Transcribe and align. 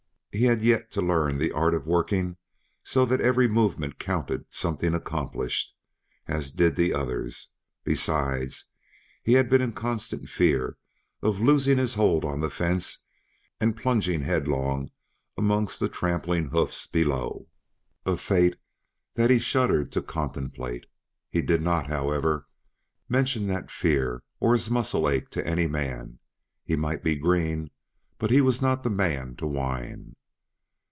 He 0.33 0.45
had 0.45 0.61
yet 0.61 0.91
to 0.91 1.01
learn 1.01 1.37
the 1.39 1.51
art 1.51 1.73
of 1.73 1.85
working 1.85 2.37
so 2.83 3.05
that 3.05 3.19
every 3.19 3.49
movement 3.49 3.99
counted 3.99 4.45
something 4.49 4.93
accomplished, 4.93 5.75
as 6.25 6.51
did 6.53 6.77
the 6.77 6.93
others; 6.93 7.49
besides, 7.83 8.67
he 9.21 9.33
had 9.33 9.49
been 9.49 9.59
in 9.59 9.73
constant 9.73 10.29
fear 10.29 10.77
of 11.21 11.41
losing 11.41 11.77
his 11.77 11.95
hold 11.95 12.23
on 12.23 12.39
the 12.39 12.49
fence 12.49 12.99
and 13.59 13.75
plunging 13.75 14.21
headlong 14.21 14.89
amongst 15.37 15.81
the 15.81 15.89
trampling 15.89 16.45
hoofs 16.47 16.87
below, 16.87 17.49
a 18.05 18.15
fate 18.15 18.55
that 19.15 19.29
he 19.29 19.37
shuddered 19.37 19.91
to 19.91 20.01
contemplate. 20.01 20.85
He 21.29 21.41
did 21.41 21.61
not, 21.61 21.87
however, 21.87 22.47
mention 23.09 23.47
that 23.47 23.69
fear, 23.69 24.23
or 24.39 24.53
his 24.53 24.71
muscle 24.71 25.09
ache, 25.09 25.29
to 25.31 25.45
any 25.45 25.67
man; 25.67 26.19
he 26.63 26.77
might 26.77 27.03
be 27.03 27.17
green, 27.17 27.69
but 28.17 28.31
he 28.31 28.39
was 28.39 28.61
not 28.61 28.83
the 28.83 28.89
man 28.89 29.35
to 29.35 29.45
whine. 29.45 30.15